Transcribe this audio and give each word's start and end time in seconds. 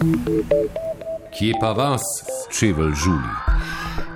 Kje 0.00 1.52
pa 1.60 1.72
vas, 1.72 2.02
čevelj 2.58 2.92
žuli? 3.04 3.32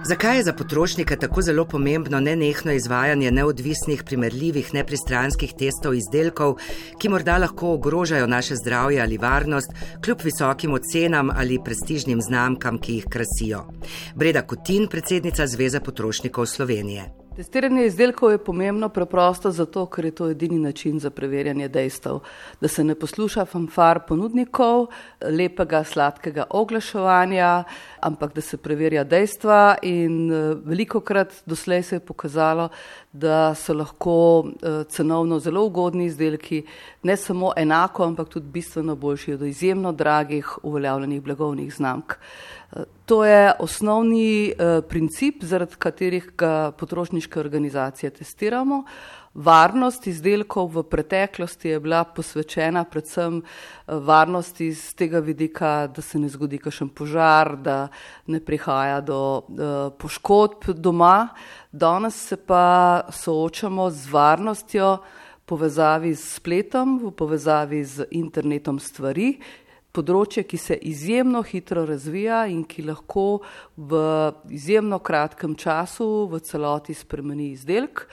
Zakaj 0.08 0.36
je 0.36 0.42
za 0.42 0.52
potrošnika 0.52 1.16
tako 1.16 1.42
zelo 1.42 1.64
pomembno 1.64 2.20
nenehno 2.20 2.72
izvajanje 2.72 3.30
neodvisnih, 3.30 4.02
primerljivih, 4.04 4.74
nepristranskih 4.74 5.52
testov 5.58 5.94
izdelkov, 5.94 6.56
ki 7.00 7.08
morda 7.08 7.36
lahko 7.38 7.74
ogrožajo 7.74 8.26
naše 8.26 8.56
zdravje 8.56 9.02
ali 9.02 9.18
varnost, 9.18 9.72
kljub 10.04 10.24
visokim 10.24 10.72
ocenam 10.72 11.30
ali 11.30 11.60
prestižnim 11.64 12.22
znamkam, 12.22 12.78
ki 12.78 12.94
jih 12.94 13.04
krasijo? 13.10 13.66
Breda 14.14 14.42
Kutin, 14.46 14.88
predsednica 14.88 15.46
Zveze 15.46 15.80
potrošnikov 15.80 16.46
Slovenije. 16.46 17.23
Testiranje 17.34 17.86
izdelkov 17.86 18.30
je 18.30 18.38
pomembno 18.38 18.88
preprosto 18.94 19.50
zato, 19.50 19.88
ker 19.90 20.04
je 20.04 20.10
to 20.14 20.28
edini 20.30 20.58
način 20.58 21.00
za 21.02 21.10
preverjanje 21.10 21.66
dejstev. 21.68 22.20
Da 22.60 22.68
se 22.68 22.84
ne 22.84 22.94
posluša 22.94 23.44
fanfar 23.44 23.98
ponudnikov, 24.08 24.86
lepega, 25.20 25.82
sladkega 25.84 26.44
oglaševanja, 26.50 27.64
ampak 28.00 28.34
da 28.34 28.40
se 28.40 28.56
preverja 28.56 29.04
dejstva 29.04 29.76
in 29.82 30.30
eh, 30.32 30.54
veliko 30.64 31.00
krat 31.00 31.34
doslej 31.46 31.82
se 31.82 31.96
je 31.96 32.00
pokazalo, 32.06 32.68
da 33.12 33.54
so 33.54 33.74
lahko 33.74 34.14
eh, 34.46 34.84
cenovno 34.88 35.40
zelo 35.40 35.66
ugodni 35.66 36.06
izdelki, 36.06 36.62
ne 37.02 37.16
samo 37.16 37.52
enako, 37.56 38.04
ampak 38.04 38.28
tudi 38.28 38.46
bistveno 38.46 38.94
boljši 38.96 39.32
od 39.32 39.42
izjemno 39.42 39.92
dragih 39.92 40.58
uveljavljenih 40.62 41.22
blagovnih 41.22 41.74
znamk. 41.74 42.14
To 43.04 43.24
je 43.24 43.52
osnovni 43.58 44.48
eh, 44.48 44.80
princip, 44.88 45.42
zaradi 45.44 45.76
katerih 45.78 46.30
ga 46.36 46.72
potrošniške 46.72 47.40
organizacije 47.40 48.10
testiramo. 48.10 48.84
Varnost 49.34 50.06
izdelkov 50.06 50.70
v 50.72 50.82
preteklosti 50.88 51.68
je 51.68 51.80
bila 51.80 52.04
posvečena 52.04 52.84
predvsem 52.84 53.42
eh, 53.42 53.94
varnosti 53.94 54.70
z 54.72 54.94
tega 54.94 55.20
vidika, 55.20 55.86
da 55.86 56.02
se 56.02 56.18
ne 56.18 56.28
zgodi 56.32 56.58
kakšen 56.58 56.88
požar, 56.88 57.56
da 57.56 57.88
ne 58.26 58.40
prihaja 58.40 59.02
do 59.04 59.20
eh, 59.42 59.90
poškodb 59.98 60.72
doma. 60.72 61.28
Danes 61.72 62.16
se 62.28 62.36
pa 62.36 63.04
soočamo 63.12 63.90
z 63.90 64.08
varnostjo 64.12 64.96
povezavi 65.44 66.14
s 66.16 66.38
spletom, 66.38 67.02
v 67.04 67.12
povezavi 67.12 67.84
z 67.84 68.08
internetom 68.16 68.78
stvari 68.80 69.34
področje, 69.94 70.44
ki 70.48 70.58
se 70.58 70.76
izjemno 70.90 71.42
hitro 71.46 71.84
razvija 71.86 72.44
in 72.50 72.64
ki 72.66 72.84
lahko 72.88 73.26
v 73.76 74.00
izjemno 74.54 74.98
kratkem 74.98 75.54
času 75.58 76.26
v 76.32 76.40
celoti 76.44 76.96
spremeni 76.96 77.52
izdelek. 77.54 78.04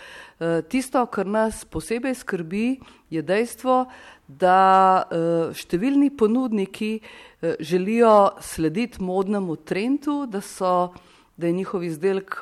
Eh, 0.42 0.62
tisto, 0.70 1.04
kar 1.06 1.30
nas 1.30 1.64
posebej 1.66 2.16
skrbi, 2.22 2.66
je 3.14 3.22
dejstvo, 3.26 3.86
da 4.28 5.04
eh, 5.04 5.54
številni 5.58 6.12
ponudniki 6.18 6.94
eh, 7.02 7.58
želijo 7.60 8.38
slediti 8.42 9.02
modnemu 9.02 9.58
trendu, 9.66 10.24
da, 10.30 10.42
so, 10.42 10.94
da 11.38 11.50
je 11.50 11.58
njihov 11.58 11.84
izdelek 11.86 12.38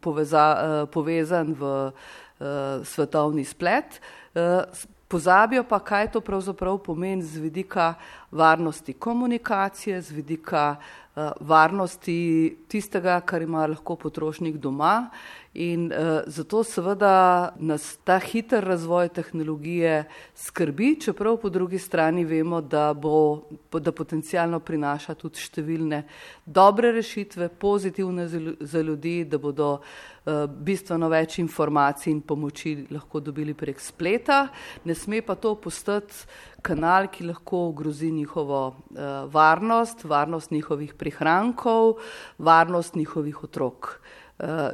poveza, 0.00 0.86
povezan 0.94 1.54
v 1.58 1.90
svetovni 2.86 3.42
splet 3.42 3.98
pozabijo 5.08 5.64
pa, 5.64 5.78
kaj 5.78 6.10
to 6.12 6.20
pravzaprav 6.20 6.78
pomeni 6.78 7.22
z 7.22 7.40
vidika 7.40 7.94
varnosti 8.30 8.92
komunikacije, 8.92 10.00
z 10.02 10.10
vidika 10.10 10.76
uh, 10.76 11.32
varnosti 11.40 12.56
tistega, 12.68 13.20
kar 13.20 13.42
ima 13.42 13.66
lahko 13.66 13.96
potrošnik 13.96 14.56
doma. 14.56 15.10
In 15.52 15.90
uh, 15.90 16.22
zato 16.26 16.62
seveda 16.62 17.54
nas 17.56 17.96
ta 18.04 18.18
hiter 18.20 18.64
razvoj 18.64 19.08
tehnologije 19.08 20.04
skrbi, 20.34 21.00
čeprav 21.00 21.38
po 21.40 21.48
drugi 21.48 21.78
strani 21.78 22.24
vemo, 22.24 22.60
da, 22.60 22.92
bo, 22.94 23.48
da 23.72 23.92
potencijalno 23.92 24.60
prinaša 24.60 25.16
tudi 25.16 25.40
številne 25.40 26.02
dobre 26.44 26.92
rešitve, 26.92 27.48
pozitivne 27.48 28.28
za 28.60 28.84
ljudi, 28.84 29.24
da 29.24 29.40
bodo 29.40 29.70
uh, 29.80 30.44
bistveno 30.44 31.08
več 31.08 31.38
informacij 31.40 32.12
in 32.12 32.20
pomoči 32.20 32.76
lahko 32.92 33.24
dobili 33.24 33.56
prek 33.56 33.80
spleta. 33.80 34.44
Ne 34.84 34.94
sme 34.94 35.24
pa 35.24 35.34
to 35.34 35.56
postati 35.56 36.28
kanal, 36.60 37.08
ki 37.08 37.32
lahko 37.32 37.64
ogrozi 37.72 38.12
njihovo 38.12 38.62
uh, 38.68 39.24
varnost, 39.32 40.04
varnost 40.04 40.52
njihovih 40.52 40.92
prihrankov, 40.94 41.96
varnost 42.36 43.00
njihovih 43.00 43.44
otrok. 43.48 43.94
Uh, 43.96 44.17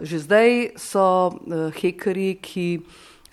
že 0.03 0.19
zdaj 0.19 0.77
so 0.77 1.33
uh, 1.33 1.73
hekeri, 1.73 2.37
ki 2.37 2.85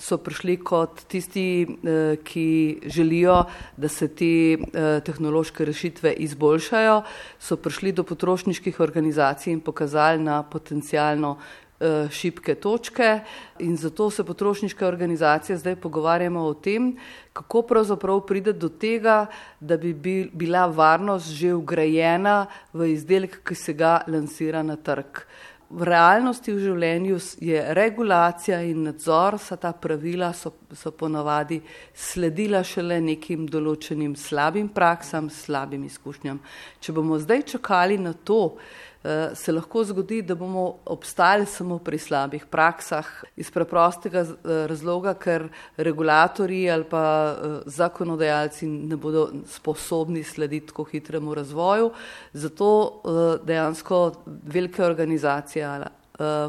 so 0.02 0.18
prišli 0.18 0.58
kot 0.64 1.04
tisti, 1.12 1.68
uh, 1.68 2.16
ki 2.24 2.80
želijo, 2.88 3.44
da 3.78 3.88
se 3.92 4.08
te 4.08 4.58
tehnološke 5.06 5.66
rešitve 5.66 6.14
izboljšajo, 6.24 7.02
so 7.40 7.58
prišli 7.58 7.92
do 7.92 8.04
potrošniških 8.04 8.80
organizacij 8.80 9.54
in 9.54 9.60
pokazali 9.60 10.24
na 10.24 10.44
potencijalno 10.44 11.38
Eh, 11.82 12.10
šibke 12.14 12.54
točke 12.56 13.20
in 13.60 13.78
zato 13.78 14.10
se 14.10 14.24
potrošniške 14.24 14.86
organizacije 14.86 15.58
zdaj 15.58 15.76
pogovarjamo 15.76 16.40
o 16.46 16.54
tem, 16.54 16.92
kako 17.34 17.62
pravzaprav 17.62 18.20
pride 18.28 18.54
do 18.54 18.70
tega, 18.70 19.26
da 19.60 19.78
bi 19.78 20.30
bila 20.34 20.68
varnost 20.68 21.34
že 21.34 21.54
ugrajena 21.54 22.46
v 22.74 22.92
izdelek, 22.94 23.40
ki 23.42 23.56
se 23.56 23.74
ga 23.74 24.04
lansira 24.08 24.62
na 24.64 24.76
trg. 24.76 25.26
V 25.72 25.86
realnosti 25.88 26.52
v 26.52 26.60
življenju 26.60 27.18
je 27.40 27.62
regulacija 27.78 28.58
in 28.68 28.84
nadzor, 28.90 29.38
vsa 29.40 29.56
ta 29.56 29.72
pravila 29.72 30.34
so, 30.36 30.52
so 30.76 30.92
ponavadi 30.92 31.62
sledila 31.96 32.60
šele 32.64 32.98
nekim 33.00 33.46
določenim 33.48 34.18
slabim 34.20 34.68
praksam, 34.76 35.30
slabim 35.32 35.86
izkušnjam. 35.88 36.42
Če 36.84 36.96
bomo 36.98 37.20
zdaj 37.24 37.46
čakali 37.54 37.98
na 38.04 38.12
to, 38.12 38.58
se 39.36 39.52
lahko 39.52 39.84
zgodi, 39.84 40.22
da 40.22 40.36
bomo 40.36 40.76
obstali 40.86 41.46
samo 41.46 41.80
pri 41.80 41.98
slabih 41.98 42.46
praksah 42.46 43.08
iz 43.36 43.52
preprostega 43.52 44.20
eh, 44.20 44.68
razloga, 44.70 45.14
ker 45.14 45.48
regulatorji 45.78 46.70
ali 46.72 46.86
pa 46.90 47.06
eh, 47.32 47.56
zakonodajalci 47.66 48.68
ne 48.68 48.96
bodo 48.96 49.30
sposobni 49.48 50.24
slediti 50.24 50.68
tako 50.68 50.84
hitremu 50.84 51.34
razvoju. 51.34 51.92
Zato 52.34 53.02
dejansko 53.46 54.12
velike 54.26 54.84
organizacije 54.84 55.66
Eh, 55.66 56.01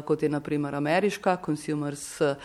kot 0.05 0.23
je 0.23 0.29
naprimer 0.29 0.75
ameriška 0.75 1.37
Consumers 1.45 2.21
eh, 2.21 2.35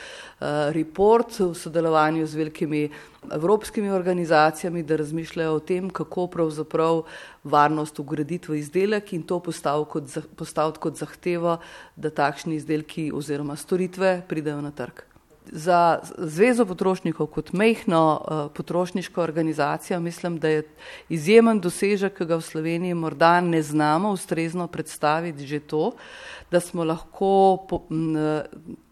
Report 0.72 1.38
v 1.38 1.54
sodelovanju 1.54 2.26
z 2.26 2.34
velikimi 2.34 2.88
evropskimi 3.32 3.90
organizacijami, 3.90 4.82
da 4.82 4.96
razmišljajo 4.96 5.54
o 5.54 5.60
tem, 5.60 5.90
kako 5.90 6.26
pravzaprav 6.26 7.02
varnost 7.44 7.98
ugraditi 7.98 8.52
v 8.52 8.60
izdelek 8.62 9.12
in 9.12 9.22
to 9.22 9.40
postaviti 9.40 9.90
kot, 9.90 10.18
postaviti 10.36 10.78
kot 10.78 10.96
zahtevo, 10.96 11.58
da 11.96 12.10
takšni 12.10 12.56
izdelki 12.56 13.10
oziroma 13.14 13.56
storitve 13.56 14.22
pridejo 14.28 14.60
na 14.60 14.70
trg. 14.70 15.07
Za 15.52 15.98
Zvezo 16.18 16.66
potrošnikov 16.66 17.26
kot 17.26 17.52
mehno 17.52 18.20
uh, 18.20 18.52
potrošniško 18.54 19.22
organizacijo 19.22 20.00
mislim, 20.00 20.38
da 20.38 20.48
je 20.48 20.62
izjemen 21.08 21.60
dosežek, 21.60 22.18
ki 22.18 22.24
ga 22.24 22.36
v 22.36 22.44
Sloveniji 22.44 22.94
morda 22.94 23.40
ne 23.40 23.62
znamo 23.62 24.10
ustrezno 24.10 24.66
predstaviti 24.66 25.46
že 25.46 25.60
to, 25.60 25.92
da 26.50 26.60
smo 26.60 26.84
lahko 26.84 27.56
po, 27.68 27.82
m, 27.90 28.42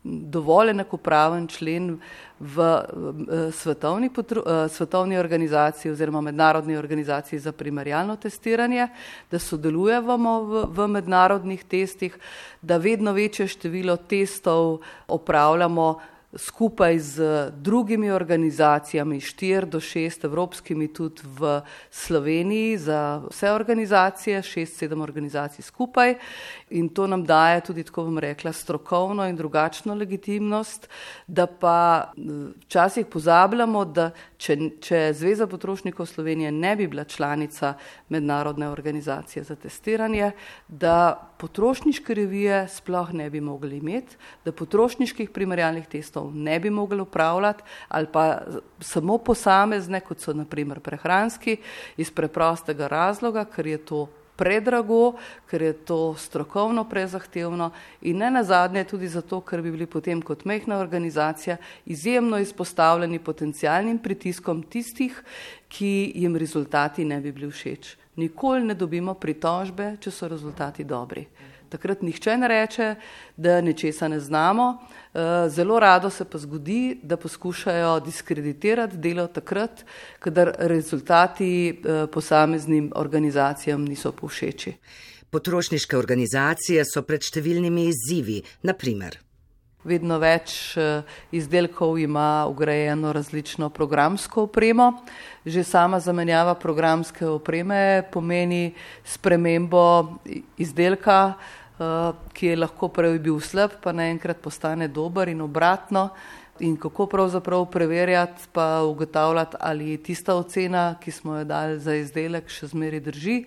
dovolj 0.04 0.70
enakopraven 0.70 1.46
člen 1.48 1.98
v 2.40 2.56
uh, 2.60 3.52
svetovni, 3.52 4.10
potro, 4.10 4.40
uh, 4.40 4.70
svetovni 4.72 5.18
organizaciji 5.18 5.92
oziroma 5.92 6.20
mednarodni 6.20 6.76
organizaciji 6.76 7.38
za 7.38 7.52
primerjalno 7.52 8.16
testiranje, 8.16 8.88
da 9.30 9.38
sodelujemo 9.38 10.40
v, 10.42 10.66
v 10.68 10.88
mednarodnih 10.88 11.64
testih, 11.64 12.18
da 12.62 12.76
vedno 12.76 13.12
večje 13.12 13.48
število 13.48 13.96
testov 13.96 14.78
opravljamo 15.08 16.15
skupaj 16.34 16.98
z 16.98 17.50
drugimi 17.50 18.10
organizacijami, 18.10 19.20
štir 19.20 19.66
do 19.66 19.80
šest 19.80 20.24
evropskimi 20.24 20.88
tudi 20.92 21.22
v 21.24 21.60
Sloveniji 21.90 22.78
za 22.78 23.22
vse 23.30 23.50
organizacije, 23.52 24.42
šest, 24.42 24.76
sedem 24.76 25.00
organizacij 25.00 25.62
skupaj. 25.62 26.14
In 26.70 26.88
to 26.88 27.06
nam 27.06 27.24
daje 27.24 27.60
tudi, 27.60 27.84
tako 27.84 28.04
bom 28.04 28.18
rekla, 28.18 28.52
strokovno 28.52 29.28
in 29.28 29.36
drugačno 29.36 29.94
legitimnost, 29.94 30.88
da 31.26 31.46
pa 31.46 32.12
včasih 32.66 33.06
pozabljamo, 33.06 33.84
da 33.84 34.10
če, 34.36 34.56
če 34.80 35.12
Zveza 35.14 35.46
potrošnikov 35.46 36.06
Slovenije 36.06 36.52
ne 36.52 36.76
bi 36.76 36.86
bila 36.86 37.04
članica 37.04 37.74
mednarodne 38.08 38.68
organizacije 38.68 39.44
za 39.44 39.54
testiranje, 39.54 40.32
da 40.68 41.30
potrošniške 41.36 42.14
revije 42.14 42.66
sploh 42.68 43.12
ne 43.12 43.30
bi 43.30 43.40
mogli 43.40 43.76
imeti, 43.76 44.16
da 44.44 44.52
potrošniških 44.52 45.30
primerjalnih 45.30 45.86
testov 45.86 46.34
ne 46.34 46.60
bi 46.60 46.70
mogli 46.70 47.00
upravljati 47.00 47.62
ali 47.88 48.06
pa 48.12 48.38
samo 48.80 49.18
posamezne, 49.18 50.00
kot 50.00 50.20
so 50.20 50.32
naprimer 50.32 50.80
prehranski, 50.80 51.56
iz 51.96 52.10
preprostega 52.10 52.88
razloga, 52.88 53.44
ker 53.44 53.66
je 53.66 53.78
to 53.78 54.06
predrago, 54.36 55.16
ker 55.50 55.62
je 55.62 55.72
to 55.72 56.14
strokovno 56.18 56.84
prezahtevno 56.88 57.70
in 58.02 58.18
ne 58.18 58.30
nazadnje 58.30 58.84
tudi 58.84 59.08
zato, 59.08 59.40
ker 59.40 59.62
bi 59.62 59.72
bili 59.72 59.86
potem 59.86 60.22
kot 60.22 60.44
mehna 60.44 60.78
organizacija 60.78 61.56
izjemno 61.86 62.38
izpostavljeni 62.38 63.18
potencijalnim 63.18 63.98
pritiskom 63.98 64.62
tistih, 64.62 65.22
ki 65.68 66.12
jim 66.14 66.36
rezultati 66.36 67.04
ne 67.04 67.20
bi 67.20 67.32
bili 67.32 67.50
všeč. 67.50 67.96
Nikoli 68.16 68.64
ne 68.64 68.74
dobimo 68.74 69.14
pritožbe, 69.14 69.96
če 70.00 70.10
so 70.10 70.28
rezultati 70.28 70.84
dobri. 70.84 71.26
Takrat 71.68 72.02
nihče 72.02 72.36
ne 72.38 72.48
reče, 72.48 72.86
da 73.36 73.60
nečesa 73.60 74.08
ne 74.08 74.20
znamo. 74.20 74.68
Eh, 74.76 75.48
zelo 75.48 75.80
rado 75.80 76.10
se 76.10 76.24
pa 76.24 76.38
zgodi, 76.38 77.00
da 77.02 77.16
poskušajo 77.16 78.00
diskreditirati 78.00 78.96
delo 78.96 79.26
takrat, 79.26 79.84
kadar 80.18 80.54
rezultati 80.58 81.50
eh, 81.70 82.06
posameznim 82.12 82.92
organizacijam 82.94 83.84
niso 83.84 84.12
povšeči. 84.12 84.72
Potrošniške 85.30 85.98
organizacije 85.98 86.84
so 86.86 87.02
pred 87.02 87.20
številnimi 87.20 87.90
izzivi, 87.90 88.40
naprimer. 88.62 89.25
Vedno 89.86 90.18
več 90.18 90.76
eh, 90.76 91.02
izdelkov 91.30 91.98
ima 92.02 92.46
ugrajeno 92.50 93.12
različno 93.12 93.70
programsko 93.70 94.48
opremo. 94.50 94.92
Že 95.46 95.64
sama 95.64 96.00
zamenjava 96.00 96.54
programske 96.54 97.26
opreme 97.26 98.02
pomeni 98.10 98.74
spremembo 99.04 100.18
izdelka, 100.58 101.36
Eh, 101.76 102.12
ki 102.32 102.46
je 102.46 102.56
lahko 102.56 102.88
prej 102.88 103.18
bil 103.20 103.36
slab, 103.44 103.74
pa 103.84 103.92
naenkrat 103.92 104.40
postane 104.40 104.88
dober 104.88 105.28
in 105.28 105.42
obratno. 105.44 106.08
In 106.64 106.76
kako 106.80 107.04
pravzaprav 107.06 107.66
preverjati, 107.68 108.48
pa 108.52 108.80
ugotavljati, 108.80 109.56
ali 109.60 109.98
tista 110.02 110.34
ocena, 110.34 110.96
ki 111.00 111.10
smo 111.10 111.36
jo 111.36 111.44
dali 111.44 111.76
za 111.80 111.94
izdelek, 111.94 112.48
še 112.48 112.70
zmeri 112.72 113.00
drži. 113.04 113.42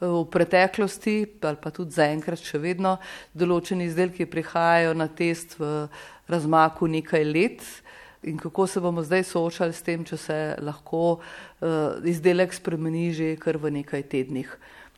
V 0.00 0.26
preteklosti, 0.28 1.40
ali 1.40 1.56
pa 1.56 1.70
tudi 1.72 1.96
zaenkrat 1.96 2.42
še 2.44 2.60
vedno, 2.60 2.98
določeni 3.32 3.86
izdelki 3.88 4.26
prihajajo 4.28 4.92
na 4.92 5.08
test 5.08 5.56
v 5.56 5.88
razmaku 6.28 6.88
nekaj 6.98 7.24
let. 7.24 7.64
In 8.26 8.36
kako 8.36 8.66
se 8.66 8.80
bomo 8.80 9.04
zdaj 9.06 9.24
soočali 9.24 9.72
s 9.72 9.84
tem, 9.86 10.04
če 10.04 10.16
se 10.20 10.38
lahko 10.60 11.02
uh, 11.16 11.96
izdelek 12.04 12.52
spremeni 12.52 13.12
že 13.14 13.36
kar 13.40 13.56
v 13.56 13.72
nekaj 13.80 14.02
tednih. 14.12 14.50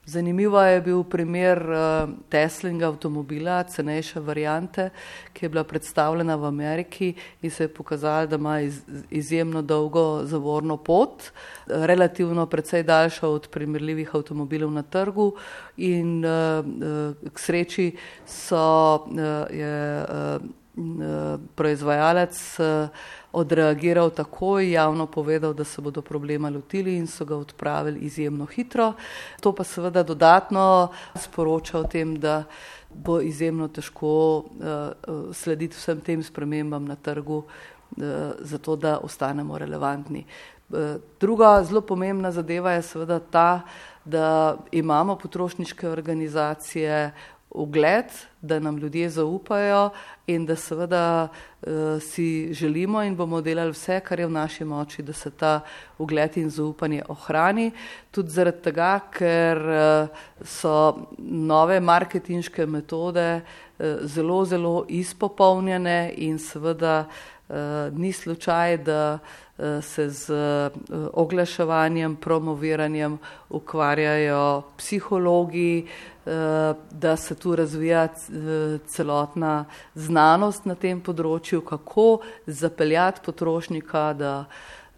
Zanimivo 0.08 0.60
je 0.62 0.80
bil 0.80 1.02
primer 1.04 1.58
uh, 1.68 2.08
Teslinga 2.32 2.86
avtomobila, 2.88 3.58
cenejše 3.68 4.20
variante, 4.24 4.86
ki 5.32 5.44
je 5.44 5.48
bila 5.52 5.64
predstavljena 5.68 6.36
v 6.36 6.46
Ameriki 6.48 7.10
in 7.42 7.50
se 7.50 7.66
je 7.66 7.74
pokazala, 7.74 8.26
da 8.26 8.36
ima 8.36 8.60
iz, 8.60 8.80
izjemno 9.10 9.62
dolgo 9.62 10.24
zavorno 10.24 10.76
pot, 10.76 11.28
relativno 11.66 12.46
precej 12.46 12.82
daljša 12.88 13.28
od 13.28 13.48
primerljivih 13.52 14.14
avtomobilov 14.14 14.72
na 14.72 14.82
trgu 14.82 15.34
in 15.76 16.24
uh, 16.24 16.64
uh, 16.64 17.32
k 17.32 17.38
sreči 17.38 17.90
so, 18.26 19.04
je 19.52 20.04
proizvajalec 21.54 22.60
uh, 22.60 22.88
odreagiral 23.32 24.10
takoj, 24.10 24.70
javno 24.72 25.06
povedal, 25.06 25.54
da 25.54 25.64
se 25.64 25.82
bodo 25.82 26.02
problema 26.02 26.50
lotili 26.50 26.96
in 26.96 27.06
so 27.06 27.24
ga 27.24 27.36
odpravili 27.36 28.00
izjemno 28.00 28.46
hitro. 28.46 28.92
To 29.40 29.52
pa 29.52 29.64
seveda 29.64 30.02
dodatno 30.02 30.88
sporoča 31.14 31.78
o 31.78 31.84
tem, 31.84 32.16
da 32.20 32.44
bo 32.94 33.20
izjemno 33.20 33.68
težko 33.68 34.36
uh, 34.38 35.34
slediti 35.34 35.76
vsem 35.76 36.00
tem 36.00 36.22
spremembam 36.22 36.84
na 36.84 36.96
trgu, 36.96 37.36
uh, 37.36 38.04
zato 38.40 38.76
da 38.76 38.98
ostanemo 39.02 39.58
relevantni. 39.58 40.24
Druga 41.20 41.62
zelo 41.64 41.80
pomembna 41.80 42.28
zadeva 42.32 42.72
je 42.72 42.82
seveda 42.82 43.18
ta, 43.18 43.60
da 44.04 44.56
imamo 44.72 45.16
potrošniške 45.16 45.88
organizacije 45.88 47.12
ugled, 47.50 48.04
da 48.40 48.58
nam 48.60 48.76
ljudje 48.76 49.10
zaupajo 49.10 49.90
in 50.26 50.46
da 50.46 50.56
seveda 50.56 51.28
uh, 51.28 52.02
si 52.02 52.54
želimo 52.54 53.02
in 53.02 53.16
bomo 53.16 53.40
delali 53.40 53.72
vse, 53.72 54.00
kar 54.00 54.20
je 54.20 54.26
v 54.26 54.30
naši 54.30 54.64
moči, 54.64 55.02
da 55.02 55.12
se 55.12 55.30
ta 55.30 55.60
ugled 55.98 56.36
in 56.36 56.50
zaupanje 56.50 57.02
ohrani. 57.08 57.70
Tudi 58.10 58.30
zaradi 58.30 58.62
tega, 58.62 59.00
ker 59.10 59.58
uh, 59.58 60.20
so 60.44 61.08
nove 61.18 61.80
marketinške 61.80 62.66
metode 62.66 63.40
uh, 63.40 63.86
zelo, 64.02 64.44
zelo 64.44 64.84
izpopolnjene 64.88 66.12
in 66.16 66.38
seveda 66.38 67.06
uh, 67.08 67.37
ni 67.92 68.12
slučaj, 68.12 68.76
da 68.76 69.18
uh, 69.18 69.84
se 69.84 70.08
z 70.08 70.30
uh, 70.30 71.08
oglaševanjem, 71.12 72.16
promoviranjem 72.16 73.18
ukvarjajo 73.48 74.62
psihologi, 74.76 75.86
Eh, 76.28 76.74
da 76.90 77.16
se 77.16 77.34
tu 77.34 77.56
razvija 77.56 78.04
eh, 78.04 78.78
celotna 78.86 79.64
znanost 79.94 80.66
na 80.68 80.74
tem 80.74 81.00
področju, 81.00 81.62
kako 81.64 82.18
zapeljati 82.44 83.22
potrošnika, 83.24 84.02
da, 84.12 84.32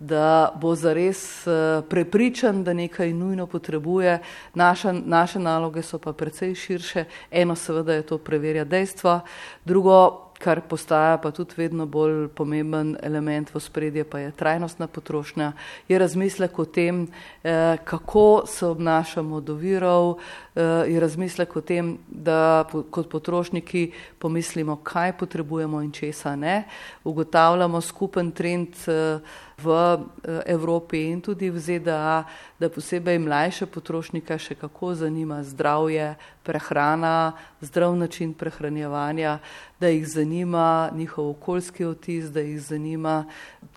da 0.01 0.51
bo 0.59 0.73
zares 0.75 1.23
eh, 1.47 1.85
prepričan, 1.87 2.65
da 2.67 2.75
nekaj 2.75 3.13
nujno 3.15 3.47
potrebuje. 3.47 4.17
Naša, 4.59 4.93
naše 4.93 5.39
naloge 5.39 5.85
so 5.87 6.03
pa 6.03 6.13
precej 6.13 6.57
širše. 6.59 7.05
Eno 7.31 7.55
seveda 7.55 7.95
je 7.95 8.09
to 8.11 8.19
preverjati 8.19 8.71
dejstva, 8.75 9.21
drugo 9.65 10.30
kar 10.41 10.61
postaja 10.69 11.19
pa 11.21 11.31
tudi 11.31 11.55
vedno 11.57 11.87
bolj 11.87 12.29
pomemben 12.35 12.97
element 13.03 13.51
v 13.55 13.61
spredje, 13.61 14.05
pa 14.05 14.19
je 14.19 14.33
trajnostna 14.33 14.87
potrošnja, 14.89 15.53
je 15.89 15.99
razmislek 15.99 16.59
o 16.59 16.65
tem, 16.65 17.09
eh, 17.45 17.77
kako 17.85 18.43
se 18.47 18.67
obnašamo 18.67 19.41
do 19.41 19.55
virov, 19.55 20.17
eh, 20.57 20.63
je 20.89 21.01
razmislek 21.01 21.57
o 21.57 21.61
tem, 21.61 21.99
da 22.09 22.65
kot 22.91 23.11
potrošniki 23.11 23.93
pomislimo, 24.19 24.77
kaj 24.77 25.13
potrebujemo 25.19 25.83
in 25.83 25.93
česa 25.93 26.37
ne. 26.37 26.65
Ugotavljamo 27.05 27.81
skupen 27.81 28.33
trend 28.33 28.69
eh, 28.87 29.21
v 29.63 29.99
Evropi 30.47 31.11
in 31.11 31.21
tudi 31.21 31.51
v 31.51 31.59
ZDA, 31.59 32.25
da 32.59 32.69
posebej 32.69 33.19
mlajše 33.19 33.67
potrošnike 33.67 34.39
še 34.39 34.55
kako 34.61 34.95
zanima 34.95 35.43
zdravje, 35.45 36.15
prehrana, 36.43 37.33
zdrav 37.61 37.97
način 37.97 38.35
prehranjevanja, 38.35 39.39
da 39.81 39.89
jih 39.89 40.07
zanima 40.09 40.91
njihov 40.95 41.31
okoljski 41.31 41.85
otis, 41.85 42.31
da 42.33 42.41
jih 42.41 42.61
zanima 42.61 43.25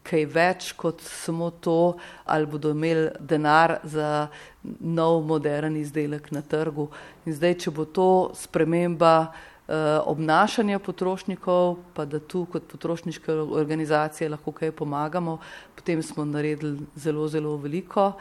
kaj 0.04 0.26
več 0.26 0.72
kot 0.76 1.02
samo 1.02 1.52
to, 1.52 1.98
ali 2.26 2.46
bodo 2.46 2.72
imeli 2.72 3.10
denar 3.20 3.78
za 3.84 4.28
nov 4.80 5.24
modern 5.28 5.76
izdelek 5.78 6.32
na 6.32 6.42
trgu. 6.42 6.90
In 7.26 7.36
zdaj, 7.36 7.58
če 7.66 7.72
bo 7.72 7.86
to 7.86 8.32
sprememba 8.36 9.34
eh, 9.68 10.00
obnašanja 10.06 10.80
potrošnikov, 10.80 11.78
pa 11.94 12.06
da 12.06 12.20
tu 12.20 12.46
kot 12.46 12.64
potrošniške 12.72 13.32
organizacije 13.32 14.30
lahko 14.30 14.52
kaj 14.52 14.72
pomagamo, 14.72 15.38
potem 15.76 16.04
smo 16.04 16.26
naredili 16.26 16.80
zelo, 16.96 17.28
zelo 17.28 17.58
veliko. 17.58 18.12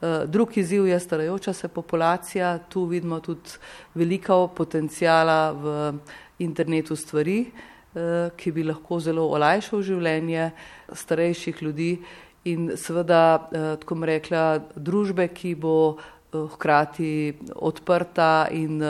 Eh, 0.00 0.26
drug 0.26 0.58
izziv 0.58 0.86
je 0.86 1.00
starajoča 1.00 1.52
se 1.52 1.68
populacija, 1.68 2.58
tu 2.58 2.84
vidimo 2.84 3.20
tudi 3.20 3.58
veliko 3.94 4.48
potencijala 4.48 5.52
v 5.52 5.92
internetu 6.38 6.96
stvari, 6.96 7.46
eh, 7.46 8.30
ki 8.36 8.52
bi 8.52 8.64
lahko 8.64 9.00
zelo 9.00 9.28
olajšal 9.28 9.82
življenje 9.82 10.50
starejših 10.92 11.62
ljudi 11.62 11.98
in 12.44 12.70
seveda, 12.76 13.48
tako 13.52 13.94
bom 13.94 14.04
rekla, 14.04 14.60
družbe, 14.74 15.28
ki 15.28 15.54
bo 15.54 15.98
hkrati 16.32 17.38
odprta 17.56 18.46
in 18.50 18.82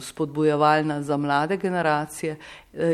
spodbojevalna 0.00 1.02
za 1.02 1.16
mlade 1.16 1.56
generacije 1.56 2.36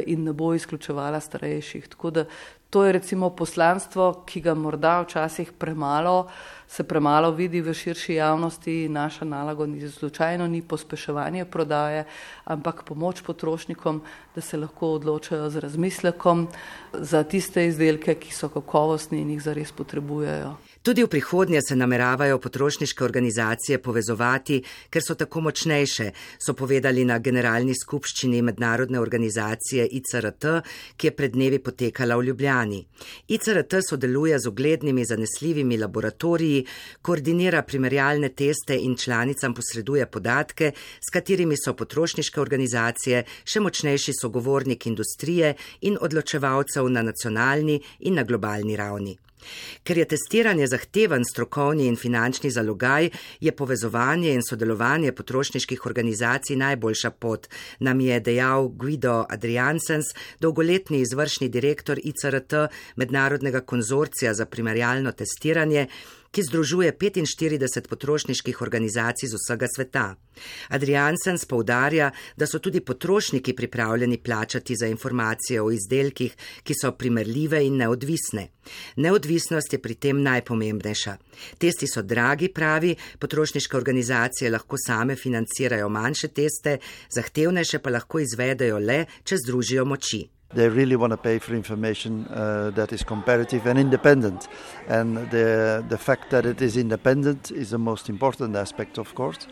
in 0.06 0.25
ne 0.25 0.32
bo 0.32 0.54
izključevala 0.54 1.20
starejših. 1.20 1.88
Tako 1.88 2.11
da 2.11 2.25
to 2.70 2.85
je 2.85 2.92
recimo 2.92 3.30
poslanstvo, 3.30 4.23
ki 4.26 4.40
ga 4.40 4.54
morda 4.54 5.00
včasih 5.00 5.52
premalo 5.52 6.28
se 6.70 6.85
premalo 6.85 7.30
vidi 7.30 7.61
v 7.61 7.75
širši 7.75 8.14
javnosti, 8.14 8.88
naša 8.88 9.25
naloga 9.25 9.66
ni 9.66 9.88
slučajno 9.88 10.47
ni 10.47 10.62
pospeševanje 10.62 11.44
prodaje, 11.44 12.04
ampak 12.44 12.85
pomoč 12.87 13.23
potrošnikom, 13.26 14.02
da 14.35 14.40
se 14.40 14.56
lahko 14.56 14.92
odločajo 15.00 15.50
z 15.50 15.64
razmislekom 15.66 16.47
za 16.92 17.25
tiste 17.25 17.66
izdelke, 17.66 18.14
ki 18.14 18.30
so 18.32 18.49
kakovostni 18.49 19.18
in 19.18 19.35
jih 19.35 19.42
zares 19.42 19.73
potrebujejo. 19.73 20.54
Tudi 20.82 21.02
v 21.04 21.08
prihodnje 21.08 21.60
se 21.62 21.76
nameravajo 21.76 22.38
potrošniške 22.38 23.04
organizacije 23.04 23.78
povezovati, 23.82 24.62
ker 24.90 25.02
so 25.04 25.14
tako 25.14 25.42
močnejše, 25.44 26.06
so 26.40 26.54
povedali 26.56 27.04
na 27.04 27.18
generalni 27.18 27.75
skupščini 27.76 28.40
mednarodne 28.42 29.00
organizacije 29.00 29.84
ICRT, 29.99 30.46
ki 30.96 31.06
je 31.06 31.12
pred 31.18 31.37
dnevi 31.37 31.58
potekala 31.58 32.16
v 32.16 32.30
Ljubljani. 32.30 32.80
ICRT 33.28 33.78
sodeluje 33.90 34.38
z 34.38 34.49
uglednimi 34.49 35.04
zanesljivimi 35.04 35.76
laboratoriji, 35.76 36.64
koordinira 37.02 37.62
primerjalne 37.62 38.32
teste 38.32 38.80
in 38.80 38.96
članicam 38.96 39.54
posreduje 39.54 40.06
podatke, 40.06 40.72
s 41.00 41.12
katerimi 41.12 41.60
so 41.60 41.76
potrošniške 41.76 42.40
organizacije 42.40 43.25
še 43.44 43.60
močnejši 43.60 44.16
sogovornik 44.22 44.87
industrije 44.87 45.54
in 45.80 46.00
odločevalcev 46.00 46.88
na 46.88 47.02
nacionalni 47.02 47.82
in 47.99 48.16
na 48.16 48.25
globalni 48.25 48.76
ravni. 48.76 49.18
Ker 49.82 49.99
je 49.99 50.04
testiranje 50.04 50.66
zahteven 50.66 51.25
strokovni 51.25 51.87
in 51.87 51.97
finančni 51.97 52.50
zalogaj, 52.50 53.11
je 53.40 53.52
povezovanje 53.52 54.35
in 54.35 54.42
sodelovanje 54.42 55.12
potrošniških 55.12 55.87
organizacij 55.87 56.56
najboljša 56.56 57.11
pot, 57.11 57.49
nam 57.78 58.00
je 58.00 58.20
dejal 58.20 58.68
Guido 58.68 59.25
Adriansens, 59.28 60.14
dolgoletni 60.40 61.00
izvršni 61.00 61.49
direktor 61.49 61.99
ICRT 62.02 62.54
Mednarodnega 62.97 63.61
konzorcija 63.61 64.35
za 64.35 64.47
primerjalno 64.47 65.12
testiranje, 65.12 65.87
ki 66.30 66.42
združuje 66.42 66.92
45 66.92 67.88
potrošniških 67.88 68.62
organizacij 68.62 69.28
z 69.28 69.34
vsega 69.34 69.66
sveta. 69.76 70.14
Adriansen 70.68 71.38
spoudarja, 71.38 72.10
da 72.37 72.46
so 72.46 72.58
tudi 72.58 72.80
potrošniki 72.80 73.52
pripravljeni 73.56 74.18
plačati 74.18 74.76
za 74.76 74.87
informacije 74.87 75.62
o 75.62 75.70
izdelkih, 75.70 76.37
ki 76.62 76.75
so 76.82 76.92
primerljive 76.92 77.64
in 77.66 77.76
neodvisne. 77.76 78.49
Neodvisnost 78.96 79.72
je 79.72 79.82
pri 79.82 79.94
tem 79.94 80.22
najpomembnejša. 80.22 81.16
Testi 81.58 81.87
so 81.87 82.02
dragi, 82.02 82.49
pravi, 82.49 82.94
potrošniške 83.18 83.76
organizacije 83.76 84.50
lahko 84.50 84.76
same 84.87 85.16
financirajo 85.16 85.88
manjše 85.88 86.28
teste, 86.28 86.78
zahtevnejše 87.10 87.78
pa 87.78 87.90
lahko 87.90 88.20
izvedejo 88.20 88.78
le, 88.78 89.06
če 89.25 89.37
združijo 89.37 89.84
moči. 89.84 90.28
They 90.52 90.69
really 90.69 90.97
want 90.97 91.12
to 91.12 91.16
pay 91.16 91.38
for 91.38 91.54
information 91.54 92.26
uh, 92.26 92.71
that 92.75 92.92
is 92.92 93.04
comparative 93.04 93.66
and 93.66 93.78
independent. 93.78 94.49
And 94.88 95.30
the, 95.30 95.85
the 95.88 95.99
fact 95.99 96.30
that 96.30 96.45
it 96.45 96.61
is 96.61 96.76
independent 96.76 97.52
is 97.52 97.71
the 97.71 97.78
most 97.78 98.09
important 98.09 98.57
aspect, 98.57 98.99
of 98.99 99.14
course. 99.14 99.47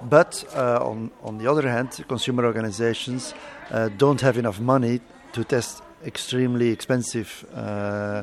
But 0.00 0.44
uh, 0.54 0.78
on, 0.80 1.10
on 1.24 1.38
the 1.38 1.50
other 1.50 1.68
hand, 1.68 2.04
consumer 2.06 2.44
organizations 2.44 3.34
uh, 3.70 3.88
don't 3.98 4.20
have 4.20 4.38
enough 4.38 4.60
money 4.60 5.00
to 5.32 5.42
test 5.42 5.82
extremely 6.04 6.70
expensive 6.70 7.44
uh, 7.52 8.22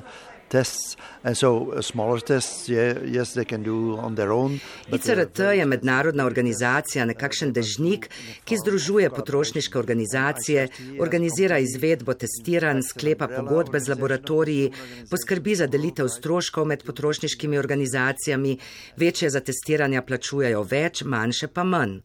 tests 0.55 0.97
and 1.23 1.35
so 1.37 1.49
uh, 1.71 1.81
smaller 1.81 2.19
tests 2.31 2.69
yeah, 2.69 2.93
yes 3.17 3.33
they 3.37 3.45
can 3.51 3.63
do 3.63 3.77
on 4.05 4.15
their 4.19 4.31
own 4.31 4.59
ICRT 4.97 5.39
je 5.59 5.65
mednarodna 5.65 6.25
organizacija 6.25 7.05
nekakšen 7.11 7.53
dežnik 7.57 8.09
ki 8.47 8.59
združuje 8.63 9.09
potrošniške 9.09 9.79
organizacije 9.79 10.67
organizira 11.05 11.59
izvedbo 11.59 12.13
testiranj 12.13 12.81
sklepa 12.91 13.27
pogodbe 13.27 13.79
z 13.79 13.93
laboratoriji 13.95 14.71
poskrbi 15.11 15.55
za 15.61 15.67
delitev 15.67 16.07
stroškov 16.17 16.65
med 16.71 16.83
potrošniškimi 16.83 17.57
organizacijami 17.57 18.57
večje 18.97 19.29
za 19.29 19.39
testiranja 19.39 20.01
plačujejo 20.01 20.63
več 20.63 21.03
manjše 21.03 21.47
pa 21.47 21.63
manj. 21.63 21.99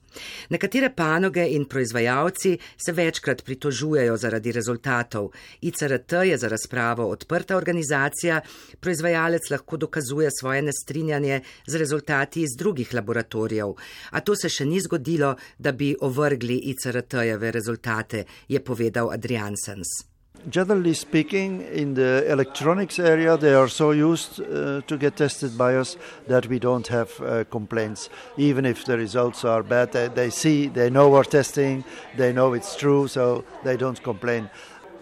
Nekatere 0.50 0.90
panoge 0.96 1.44
in 1.54 1.64
proizvajalci 1.64 2.56
se 2.76 2.92
večkrat 2.92 3.44
pritožujejo 3.44 4.16
zaradi 4.16 4.52
rezultatov. 4.52 5.30
ICRT 5.60 6.12
je 6.12 6.38
za 6.38 6.48
razpravo 6.48 7.06
odprta 7.08 7.56
organizacija 7.56 8.39
organizacija, 8.40 8.80
proizvajalec 8.80 9.50
lahko 9.50 9.76
dokazuje 9.76 10.30
svoje 10.40 10.62
nestrinjanje 10.62 11.40
z 11.66 11.74
rezultati 11.76 12.42
iz 12.42 12.56
drugih 12.58 12.94
laboratorijev. 12.94 13.74
A 14.10 14.20
to 14.20 14.36
se 14.36 14.48
še 14.48 14.64
ni 14.64 14.80
zgodilo, 14.80 15.36
da 15.58 15.72
bi 15.72 15.94
ovrgli 16.00 16.60
ICRT-jeve 16.72 17.50
rezultate, 17.50 18.24
je 18.48 18.60
povedal 18.60 19.10
Adriansens. 19.12 20.10
Generally 20.48 20.94
speaking, 20.94 21.60
in 21.70 21.92
the 21.94 22.24
electronics 22.26 22.98
area, 22.98 23.36
they 23.36 23.52
are 23.52 23.68
so 23.68 23.90
used 23.90 24.40
uh, 24.40 24.80
to 24.86 24.96
get 24.96 25.16
tested 25.16 25.58
by 25.58 25.76
us 25.76 25.98
that 26.28 26.46
we 26.46 26.58
don't 26.58 26.88
have 26.88 27.10
uh, 27.20 27.44
complaints. 27.50 28.08
Even 28.38 28.64
if 28.64 28.86
the 28.86 28.96
results 28.96 29.44
are 29.44 29.62
bad, 29.62 29.92
they, 29.92 30.08
they 30.08 30.30
see, 30.30 30.68
they 30.68 30.88
know 30.88 31.14
our 31.14 31.24
testing, 31.24 31.84
they 32.16 32.32
know 32.32 32.54
it's 32.54 32.74
true, 32.74 33.06
so 33.06 33.44
they 33.64 33.76
don't 33.76 34.02
complain. 34.02 34.48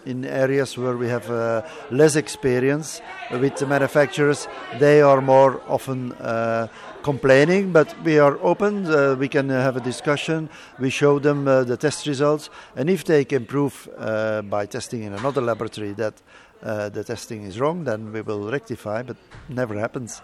In 0.05 0.25
areas 0.25 0.77
where 0.77 0.95
we 0.95 1.07
have 1.07 1.29
uh, 1.29 1.61
less 1.91 2.15
experience 2.15 3.01
with 3.31 3.55
the 3.57 3.65
manufacturers, 3.65 4.47
they 4.79 5.01
are 5.01 5.21
more 5.21 5.61
often 5.67 6.11
uh, 6.13 6.67
complaining, 7.03 7.71
but 7.71 7.95
we 8.03 8.19
are 8.19 8.37
open. 8.41 8.85
Uh, 8.85 9.15
we 9.15 9.27
can 9.27 9.49
have 9.49 9.77
a 9.77 9.81
discussion. 9.81 10.49
We 10.79 10.89
show 10.89 11.19
them 11.19 11.47
uh, 11.47 11.63
the 11.63 11.77
test 11.77 12.07
results, 12.07 12.49
and 12.75 12.89
if 12.89 13.03
they 13.03 13.25
can 13.25 13.45
prove 13.45 13.87
uh, 13.97 14.41
by 14.41 14.65
testing 14.65 15.03
in 15.03 15.13
another 15.13 15.41
laboratory 15.41 15.93
that 15.93 16.15
uh, 16.61 16.89
the 16.89 17.03
testing 17.03 17.43
is 17.43 17.59
wrong, 17.59 17.83
then 17.83 18.11
we 18.11 18.21
will 18.21 18.51
rectify, 18.51 19.03
but 19.03 19.17
never 19.47 19.79
happens. 19.79 20.21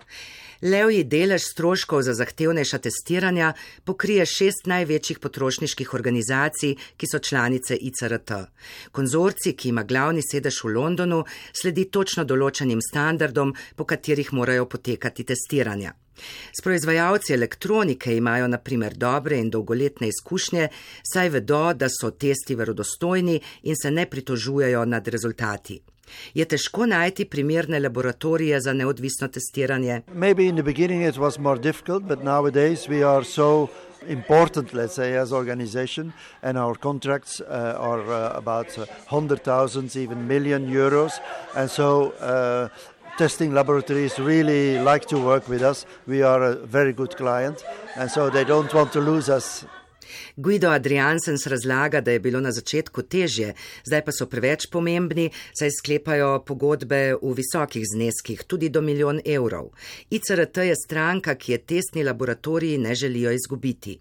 Levji 0.66 1.04
delež 1.04 1.44
stroškov 1.46 2.02
za 2.02 2.14
zahtevnejša 2.18 2.78
testiranja 2.82 3.52
pokrije 3.86 4.26
šest 4.26 4.66
največjih 4.66 5.20
potrošniških 5.22 5.94
organizacij, 5.94 6.74
ki 6.98 7.10
so 7.12 7.20
članice 7.20 7.78
ICRT. 7.78 8.32
Konzorci, 8.92 9.54
ki 9.54 9.70
ima 9.70 9.84
glavni 9.84 10.26
sedež 10.26 10.64
v 10.64 10.74
Londonu, 10.80 11.22
sledi 11.54 11.86
točno 11.86 12.26
določenim 12.26 12.82
standardom, 12.82 13.54
po 13.76 13.86
katerih 13.86 14.34
morajo 14.34 14.66
potekati 14.66 15.28
testiranja. 15.30 15.94
S 16.58 16.64
proizvajalci 16.66 17.34
elektronike 17.34 18.18
imajo 18.18 18.48
naprimer 18.48 18.98
dobre 18.98 19.38
in 19.38 19.52
dolgoletne 19.54 20.10
izkušnje, 20.10 20.70
saj 21.14 21.30
vedo, 21.30 21.66
da 21.74 21.92
so 21.94 22.10
testi 22.10 22.56
verodostojni 22.56 23.42
in 23.70 23.76
se 23.76 23.92
ne 23.92 24.10
pritožujejo 24.10 24.86
nad 24.86 25.08
rezultati. 25.08 25.84
Je 26.34 26.46
težko 26.46 26.86
najti 26.86 27.26
primerne 27.26 27.80
laboratorije 27.80 28.62
za 28.62 28.74
neodvisno 28.74 29.28
testiranje? 29.28 30.02
Maybe 30.14 30.48
in 30.48 30.56
the 30.56 30.64
beginning 30.64 31.04
it 31.04 31.18
was 31.18 31.40
more 31.40 31.60
difficult, 31.60 32.04
but 32.04 32.24
nowadays 32.24 32.88
we 32.90 33.04
are 33.04 33.24
so 33.24 33.68
important, 34.08 34.74
let's 34.74 34.96
say, 34.96 35.16
as 35.18 35.34
organization, 35.34 36.14
and 36.44 36.58
our 36.58 36.76
contracts 36.76 37.42
uh, 37.42 37.76
are 37.78 38.02
uh, 38.02 38.38
about 38.38 38.78
uh, 38.78 38.86
100,000, 39.10 39.96
even 39.96 40.28
million 40.28 40.68
euros. 40.68 41.20
And 41.56 41.70
so, 41.70 42.12
uh, 42.22 42.70
testing 43.18 43.54
laboratories 43.54 44.20
really 44.20 44.78
like 44.80 45.06
to 45.08 45.18
work 45.18 45.48
with 45.48 45.62
us. 45.62 45.86
We 46.06 46.22
are 46.22 46.44
a 46.44 46.56
very 46.56 46.94
good 46.94 47.16
client, 47.16 47.64
and 47.96 48.12
so 48.12 48.30
they 48.30 48.44
don't 48.44 48.74
want 48.74 48.92
to 48.94 49.00
lose 49.00 49.30
us. 49.30 49.66
Guido 50.36 50.70
Adriansens 50.70 51.48
razlaga, 51.48 52.02
da 52.02 52.12
je 52.12 52.20
bilo 52.20 52.42
na 52.42 52.52
začetku 52.52 53.02
težje, 53.02 53.54
zdaj 53.86 54.06
pa 54.06 54.12
so 54.12 54.30
preveč 54.32 54.70
pomembni, 54.72 55.30
saj 55.60 55.72
sklepajo 55.80 56.40
pogodbe 56.46 57.16
v 57.22 57.34
visokih 57.36 57.86
zneskih, 57.96 58.44
tudi 58.48 58.70
do 58.70 58.82
milijon 58.82 59.22
evrov. 59.26 59.72
ICRT 60.10 60.58
je 60.70 60.76
stranka, 60.76 61.36
ki 61.36 61.52
je 61.52 61.58
testni 61.58 62.04
laboratoriji 62.04 62.78
ne 62.78 62.96
želijo 62.96 63.32
izgubiti. 63.32 64.00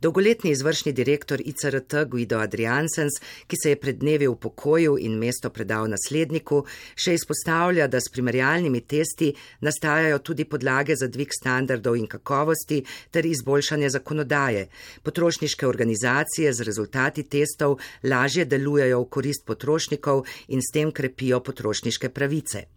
Dolgoletni 0.00 0.50
izvršni 0.50 0.92
direktor 0.92 1.40
ICRT 1.40 1.94
Guido 2.10 2.38
Adriansens, 2.38 3.20
ki 3.46 3.56
se 3.62 3.70
je 3.70 3.80
pred 3.80 3.98
dnevi 3.98 4.28
v 4.28 4.36
pokoju 4.36 4.96
in 5.00 5.18
mesto 5.18 5.50
predal 5.50 5.88
nasledniku, 5.90 6.62
še 6.94 7.14
izpostavlja, 7.14 7.88
da 7.88 8.00
s 8.00 8.12
primerjalnimi 8.12 8.80
testi 8.80 9.32
nastajajo 9.60 10.18
tudi 10.18 10.44
podlage 10.44 10.96
za 10.96 11.08
dvig 11.08 11.32
standardov 11.32 11.96
in 11.96 12.06
kakovosti 12.06 12.82
ter 13.10 13.26
izboljšanje 13.26 13.90
zakonodaje. 13.98 14.68
Potrošniške 15.02 15.66
organizacije 15.66 16.52
z 16.52 16.62
rezultati 16.62 17.22
testov 17.22 17.78
lažje 18.02 18.44
delujejo 18.44 19.02
v 19.02 19.10
korist 19.10 19.46
potrošnikov 19.46 20.24
in 20.48 20.62
s 20.62 20.72
tem 20.72 20.92
krepijo 20.92 21.40
potrošniške 21.40 22.08
pravice. 22.08 22.75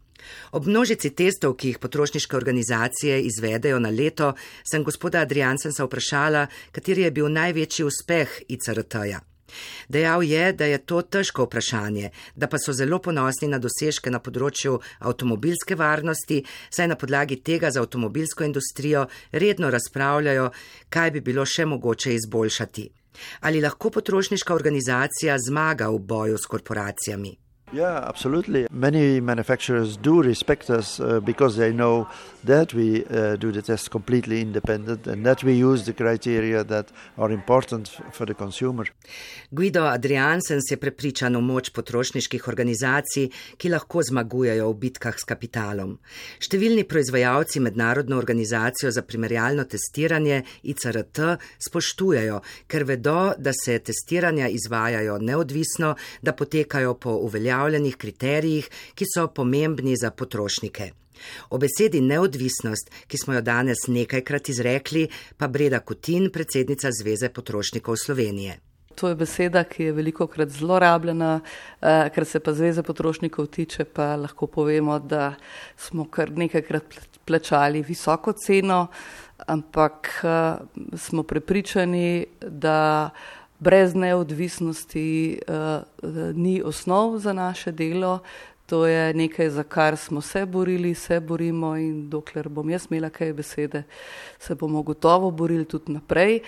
Ob 0.52 0.68
množici 0.68 1.14
testov, 1.16 1.56
ki 1.56 1.74
jih 1.74 1.80
potrošniške 1.80 2.38
organizacije 2.38 3.22
izvedejo 3.22 3.80
na 3.80 3.90
leto, 3.90 4.34
sem 4.72 4.84
gospoda 4.84 5.24
Adriansensa 5.26 5.86
vprašala, 5.86 6.48
kateri 6.72 7.08
je 7.08 7.12
bil 7.12 7.32
največji 7.32 7.86
uspeh 7.86 8.40
ICRT-ja. 8.48 9.22
Dejal 9.90 10.24
je, 10.24 10.54
da 10.54 10.66
je 10.66 10.78
to 10.86 11.02
težko 11.02 11.46
vprašanje, 11.48 12.12
da 12.36 12.48
pa 12.48 12.58
so 12.62 12.74
zelo 12.74 13.00
ponosni 13.00 13.50
na 13.50 13.60
dosežke 13.60 14.12
na 14.12 14.20
področju 14.20 14.78
avtomobilske 15.00 15.76
varnosti, 15.76 16.44
saj 16.70 16.92
na 16.92 17.00
podlagi 17.00 17.40
tega 17.42 17.72
za 17.72 17.82
avtomobilsko 17.82 18.46
industrijo 18.46 19.08
redno 19.32 19.70
razpravljajo, 19.74 20.50
kaj 20.90 21.12
bi 21.12 21.26
bilo 21.26 21.46
še 21.46 21.66
mogoče 21.66 22.16
izboljšati. 22.16 22.90
Ali 23.42 23.62
lahko 23.62 23.90
potrošniška 23.90 24.54
organizacija 24.54 25.38
zmaga 25.42 25.90
v 25.90 26.00
boju 26.00 26.38
s 26.38 26.46
korporacijami? 26.46 27.34
Yeah, 27.72 28.04
absolutely. 28.08 28.66
Many 28.72 29.20
manufacturers 29.20 29.96
do 29.96 30.24
respect 30.24 30.72
us 30.72 31.00
uh, 31.00 31.20
because 31.20 31.56
they 31.56 31.72
know 31.72 32.08
that 32.44 32.74
we 32.74 33.06
uh, 33.06 33.36
do 33.36 33.52
the 33.52 33.62
test 33.62 33.92
completely 33.92 34.42
independent 34.42 35.06
and 35.06 35.24
that 35.26 35.44
we 35.44 35.54
use 35.54 35.86
the 35.86 35.94
criteria 35.94 36.64
that 36.64 36.92
are 37.18 37.32
important 37.32 37.88
for 38.12 38.26
the 38.26 38.34
consumer. 38.34 38.86
Guido 39.52 39.84
Adriansen 39.86 40.62
je 40.72 40.78
prepričan 40.78 41.38
v 41.38 41.42
moč 41.42 41.70
potrošniških 41.70 42.48
organizacij, 42.48 43.30
ki 43.58 43.70
lahko 43.70 44.02
zmagujejo 44.02 44.72
v 44.72 44.78
bitkah 44.88 45.14
s 45.14 45.30
kapitalom. 45.30 45.94
Številni 46.42 46.88
proizvajalci 46.90 47.62
mednarodno 47.62 48.18
organizacijo 48.18 48.90
za 48.90 49.06
primerjalno 49.06 49.68
testiranje 49.70 50.42
ICRT 50.64 51.22
spoštujejo, 51.70 52.42
ker 52.66 52.88
vedo, 52.90 53.36
da 53.38 53.54
se 53.54 53.78
testiranja 53.78 54.50
izvajajo 54.50 55.20
neodvisno, 55.22 55.94
da 56.26 56.34
potekajo 56.34 56.98
po 56.98 57.20
uveljavljanju 57.30 57.59
uveljavljenih 57.60 57.98
kriterijih, 57.98 58.70
ki 58.96 59.06
so 59.06 59.28
pomembni 59.28 59.96
za 59.98 60.12
potrošnike. 60.12 60.92
O 61.50 61.58
besedi 61.58 62.02
neodvisnost, 62.02 62.92
ki 63.08 63.18
smo 63.18 63.34
jo 63.34 63.42
danes 63.42 63.88
nekajkrat 63.88 64.50
izrekli, 64.50 65.10
pa 65.38 65.48
Breda 65.48 65.80
Kutin, 65.80 66.30
predsednica 66.32 66.92
Zveze 66.92 67.30
potrošnikov 67.30 67.96
Slovenije. 67.98 68.60
to 69.00 69.08
je 69.08 69.16
beseda, 69.16 69.64
ki 69.64 69.84
je 69.84 69.92
veliko 69.96 70.28
krat 70.28 70.50
zlorabljena, 70.50 71.40
uh, 71.40 71.88
ker 72.12 72.26
se 72.26 72.40
pa 72.40 72.52
zveze 72.54 72.84
potrošnikov 72.84 73.48
tiče, 73.48 73.86
pa 73.86 74.16
lahko 74.16 74.48
povemo, 74.48 75.00
da 75.00 75.36
smo 75.78 76.04
kar 76.12 76.32
nekajkrat 76.36 76.98
plačali 77.26 77.82
visoko 77.82 78.34
ceno, 78.34 78.88
ampak 79.48 80.10
uh, 80.24 80.98
smo 81.00 81.24
prepričani, 81.24 82.26
da 82.42 83.10
brez 83.60 83.96
neodvisnosti 83.96 85.40
uh, 85.48 85.84
ni 86.36 86.62
osnov 86.64 87.18
za 87.20 87.34
naše 87.34 87.72
delo. 87.72 88.20
To 88.66 88.86
je 88.86 89.14
nekaj, 89.14 89.50
za 89.50 89.64
kar 89.64 89.98
smo 89.98 90.22
se 90.22 90.46
borili, 90.46 90.96
se 90.96 91.20
borimo 91.20 91.76
in 91.76 92.10
dokler 92.10 92.50
bom 92.50 92.70
jaz 92.70 92.86
imela 92.90 93.10
kaj 93.10 93.34
besede, 93.34 93.84
se 94.40 94.56
bomo 94.56 94.84
gotovo 94.84 95.32
borili 95.32 95.66
tudi 95.66 95.92
naprej, 95.92 96.40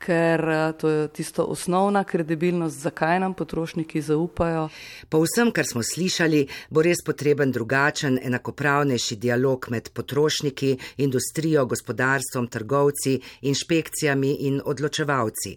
ker 0.00 0.40
eh, 0.48 0.72
to 0.80 0.88
je 0.88 1.08
tisto 1.08 1.44
osnovna 1.44 2.04
kredibilnost, 2.04 2.80
zakaj 2.80 3.20
nam 3.20 3.34
potrošniki 3.34 4.02
zaupajo. 4.02 4.68
Po 5.08 5.22
vsem, 5.24 5.52
kar 5.52 5.66
smo 5.66 5.82
slišali, 5.84 6.46
bo 6.70 6.82
res 6.82 7.04
potreben 7.06 7.52
drugačen, 7.52 8.18
enakopravnejši 8.22 9.16
dialog 9.16 9.68
med 9.70 9.90
potrošniki, 9.94 10.76
industrijo, 11.04 11.66
gospodarstvom, 11.66 12.48
trgovci, 12.48 13.18
inšpekcijami 13.42 14.36
in 14.48 14.60
odločevalci. 14.64 15.56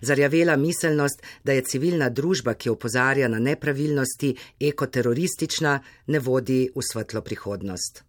Zarjavela 0.00 0.56
miselnost, 0.56 1.22
da 1.44 1.52
je 1.52 1.66
civilna 1.66 2.08
družba, 2.10 2.54
ki 2.54 2.70
opozarja 2.70 3.28
na 3.28 3.38
nepravilnosti, 3.38 4.34
ekoteroristična, 4.70 5.78
ne 6.06 6.18
vodi 6.18 6.68
v 6.74 6.90
svetlo 6.92 7.22
prihodnost. 7.26 8.04